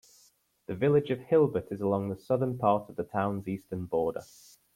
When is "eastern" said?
3.47-3.85